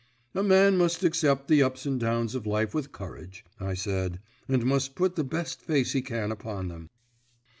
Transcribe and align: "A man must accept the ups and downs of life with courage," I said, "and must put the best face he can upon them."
"A 0.33 0.41
man 0.41 0.77
must 0.77 1.03
accept 1.03 1.47
the 1.47 1.61
ups 1.61 1.85
and 1.85 1.99
downs 1.99 2.33
of 2.33 2.47
life 2.47 2.73
with 2.73 2.91
courage," 2.91 3.45
I 3.59 3.75
said, 3.75 4.19
"and 4.47 4.65
must 4.65 4.95
put 4.95 5.15
the 5.15 5.23
best 5.23 5.61
face 5.61 5.91
he 5.93 6.01
can 6.01 6.31
upon 6.31 6.69
them." 6.69 6.89